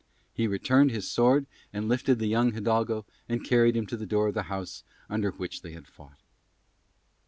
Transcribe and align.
He 0.33 0.47
returned 0.47 0.89
his 0.89 1.07
sword 1.11 1.45
and 1.71 1.87
lifted 1.87 2.17
the 2.17 2.25
young 2.25 2.53
hidalgo 2.53 3.05
and 3.29 3.45
carried 3.45 3.77
him 3.77 3.85
to 3.85 3.95
the 3.97 4.07
door 4.07 4.29
of 4.29 4.33
the 4.33 4.41
house 4.49 4.83
under 5.11 5.29
which 5.29 5.61
they 5.61 5.73
had 5.73 5.85
fought. 5.87 6.17